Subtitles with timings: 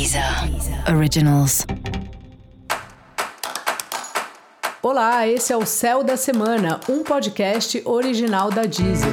[0.00, 0.24] Deezer
[0.96, 1.66] Originals.
[4.82, 9.12] Olá, esse é o Céu da Semana, um podcast original da Deezer.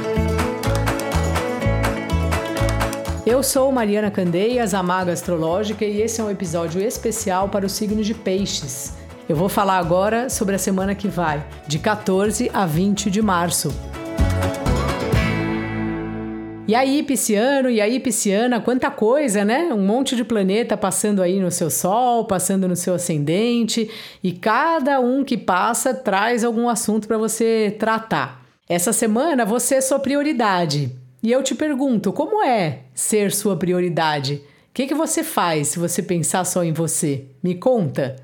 [3.26, 7.68] Eu sou Mariana Candeias, a Maga Astrológica, e esse é um episódio especial para o
[7.68, 8.94] signo de Peixes.
[9.28, 13.70] Eu vou falar agora sobre a semana que vai, de 14 a 20 de março.
[16.68, 19.72] E aí, pisciano, e aí, pisciana, quanta coisa, né?
[19.72, 23.90] Um monte de planeta passando aí no seu Sol, passando no seu ascendente,
[24.22, 28.44] e cada um que passa traz algum assunto para você tratar.
[28.68, 30.94] Essa semana você é sua prioridade.
[31.22, 34.34] E eu te pergunto, como é ser sua prioridade?
[34.34, 34.40] O
[34.74, 37.24] que, que você faz se você pensar só em você?
[37.42, 38.16] Me conta.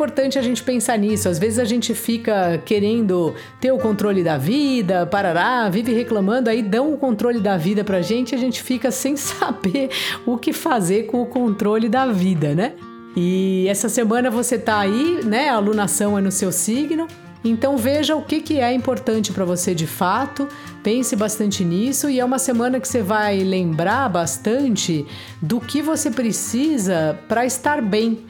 [0.00, 1.28] Importante a gente pensar nisso.
[1.28, 6.62] Às vezes a gente fica querendo ter o controle da vida, parará, vive reclamando, aí
[6.62, 9.90] dão o controle da vida pra gente e a gente fica sem saber
[10.24, 12.72] o que fazer com o controle da vida, né?
[13.14, 15.50] E essa semana você tá aí, né?
[15.50, 17.06] A alunação é no seu signo.
[17.44, 20.48] Então veja o que, que é importante para você de fato,
[20.82, 25.06] pense bastante nisso e é uma semana que você vai lembrar bastante
[25.40, 28.26] do que você precisa para estar bem,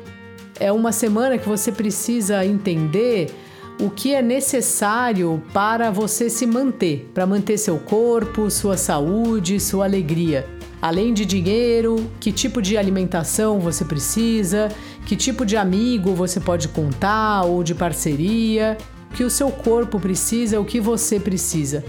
[0.61, 3.34] é uma semana que você precisa entender
[3.80, 9.86] o que é necessário para você se manter, para manter seu corpo, sua saúde, sua
[9.86, 10.47] alegria.
[10.83, 14.69] Além de dinheiro, que tipo de alimentação você precisa,
[15.06, 18.77] que tipo de amigo você pode contar ou de parceria,
[19.11, 21.83] o que o seu corpo precisa, o que você precisa.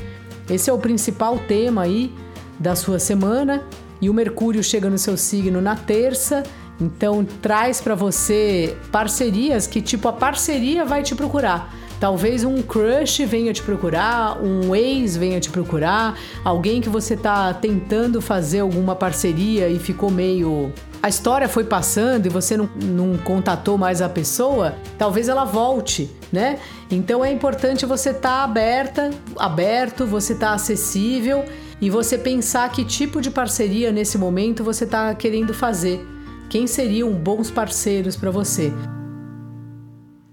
[0.49, 2.13] Esse é o principal tema aí
[2.57, 3.65] da sua semana
[4.01, 6.43] e o Mercúrio chega no seu signo na terça
[6.81, 11.73] então traz para você parcerias que tipo a parceria vai te procurar.
[11.99, 17.53] Talvez um crush venha te procurar, um ex venha te procurar, alguém que você tá
[17.53, 20.73] tentando fazer alguma parceria e ficou meio
[21.03, 26.09] a história foi passando e você não, não contatou mais a pessoa, talvez ela volte,
[26.31, 26.59] né?
[26.91, 31.43] Então é importante você estar tá aberta, aberto, você estar tá acessível
[31.79, 36.05] e você pensar que tipo de parceria nesse momento você está querendo fazer
[36.51, 38.73] quem seriam bons parceiros para você.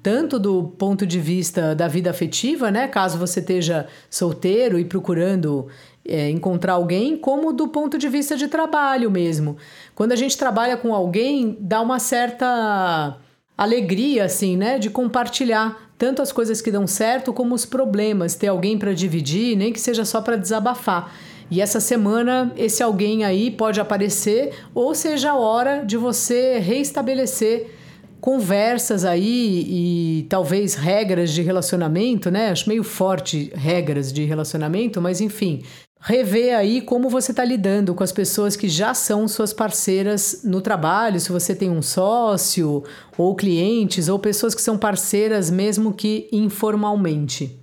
[0.03, 2.89] Tanto do ponto de vista da vida afetiva, né?
[2.89, 5.69] Caso você esteja solteiro e procurando
[6.05, 9.57] é, encontrar alguém, como do ponto de vista de trabalho mesmo.
[9.95, 13.17] Quando a gente trabalha com alguém, dá uma certa
[13.57, 14.77] alegria, assim, né?
[14.77, 19.57] De compartilhar tanto as coisas que dão certo como os problemas, ter alguém para dividir,
[19.57, 21.15] nem que seja só para desabafar.
[21.50, 27.78] E essa semana esse alguém aí pode aparecer ou seja a hora de você reestabelecer
[28.20, 32.50] conversas aí e talvez regras de relacionamento, né?
[32.50, 35.62] Acho meio forte regras de relacionamento, mas enfim,
[36.00, 40.60] rever aí como você está lidando com as pessoas que já são suas parceiras no
[40.60, 42.82] trabalho, se você tem um sócio
[43.16, 47.59] ou clientes ou pessoas que são parceiras mesmo que informalmente.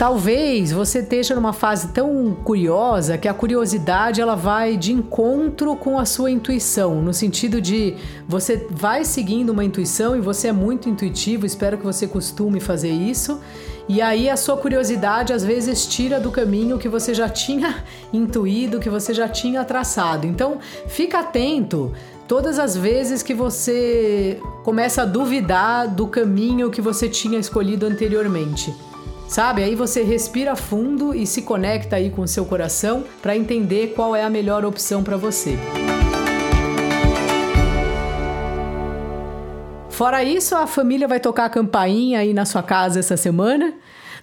[0.00, 5.98] Talvez você esteja numa fase tão curiosa que a curiosidade ela vai de encontro com
[5.98, 7.94] a sua intuição, no sentido de
[8.26, 12.88] você vai seguindo uma intuição e você é muito intuitivo, espero que você costume fazer
[12.88, 13.42] isso.
[13.86, 18.80] E aí a sua curiosidade às vezes tira do caminho que você já tinha intuído,
[18.80, 20.26] que você já tinha traçado.
[20.26, 21.92] Então, fica atento
[22.26, 28.74] todas as vezes que você começa a duvidar do caminho que você tinha escolhido anteriormente
[29.30, 29.62] sabe?
[29.62, 34.14] Aí você respira fundo e se conecta aí com o seu coração para entender qual
[34.14, 35.56] é a melhor opção para você.
[39.88, 43.72] Fora isso, a família vai tocar a campainha aí na sua casa essa semana.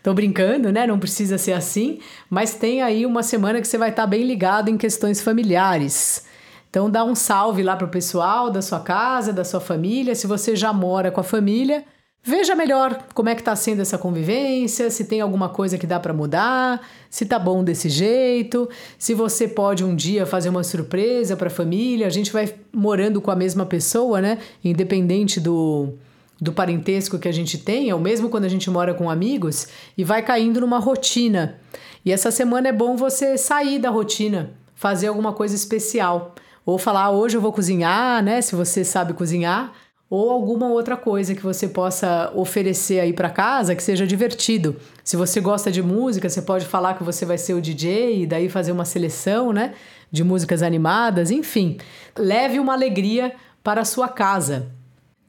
[0.03, 0.85] Tô brincando, né?
[0.85, 4.23] Não precisa ser assim, mas tem aí uma semana que você vai estar tá bem
[4.23, 6.25] ligado em questões familiares.
[6.69, 10.15] Então dá um salve lá pro pessoal da sua casa, da sua família.
[10.15, 11.85] Se você já mora com a família,
[12.23, 15.97] Veja melhor como é que está sendo essa convivência, se tem alguma coisa que dá
[15.97, 18.67] para mudar, se tá bom desse jeito,
[18.99, 22.05] se você pode um dia fazer uma surpresa para a família.
[22.05, 24.39] A gente vai morando com a mesma pessoa, né?
[24.61, 25.93] Independente do,
[26.39, 29.67] do parentesco que a gente tem, ou mesmo quando a gente mora com amigos,
[29.97, 31.59] e vai caindo numa rotina.
[32.03, 36.35] E essa semana é bom você sair da rotina, fazer alguma coisa especial.
[36.65, 38.41] Ou falar, ah, hoje eu vou cozinhar, né?
[38.41, 39.71] Se você sabe cozinhar
[40.09, 44.75] ou alguma outra coisa que você possa oferecer aí para casa que seja divertido.
[45.03, 48.25] Se você gosta de música, você pode falar que você vai ser o DJ e
[48.25, 49.73] daí fazer uma seleção, né,
[50.09, 51.77] de músicas animadas, enfim.
[52.17, 54.71] Leve uma alegria para a sua casa.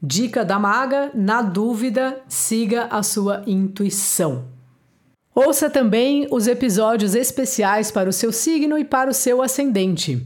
[0.01, 4.45] Dica da maga: na dúvida, siga a sua intuição.
[5.35, 10.25] Ouça também os episódios especiais para o seu signo e para o seu ascendente.